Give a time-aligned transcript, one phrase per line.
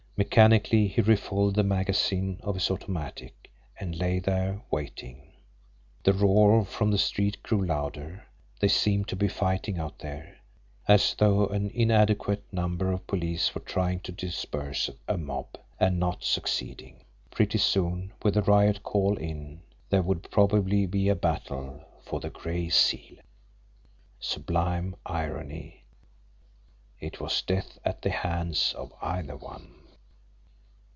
[0.23, 5.31] Mechanically he refilled the magazine of his automatic and lay there, waiting.
[6.03, 8.27] The roar from the street grew louder.
[8.59, 10.37] They seemed to be fighting out there,
[10.87, 16.23] as though an inadequate number of police were trying to disperse a mob and not
[16.23, 17.03] succeeding!
[17.31, 22.29] Pretty soon, with the riot call in, there would probably be a battle for the
[22.29, 23.17] Gray Seal!
[24.19, 25.83] Sublime irony!
[26.99, 29.77] It was death at the hands of either one!